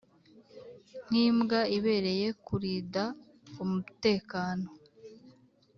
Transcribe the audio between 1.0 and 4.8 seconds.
nk'imbwa ibereye kurida umtekano